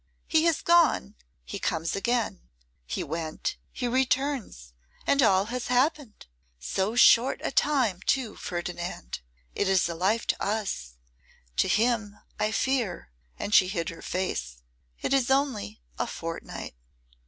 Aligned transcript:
He 0.27 0.45
has 0.45 0.63
gone, 0.63 1.13
he 1.45 1.59
comes 1.59 1.95
again; 1.95 2.41
he 2.87 3.03
went, 3.03 3.55
he 3.71 3.87
returns; 3.87 4.73
and 5.05 5.21
all 5.21 5.45
has 5.53 5.67
happened. 5.67 6.25
So 6.59 6.95
short 6.95 7.39
a 7.43 7.51
time, 7.51 7.99
too, 8.07 8.35
Ferdinand. 8.35 9.19
It 9.53 9.69
is 9.69 9.87
a 9.87 9.93
life 9.93 10.25
to 10.25 10.43
us; 10.43 10.95
to 11.57 11.67
him, 11.67 12.17
I 12.39 12.51
fear,' 12.51 13.11
and 13.37 13.53
she 13.53 13.67
hid 13.67 13.89
her 13.89 14.01
face, 14.01 14.63
'it 15.03 15.13
is 15.13 15.29
only 15.29 15.81
a 15.99 16.07
fortnight. 16.07 16.73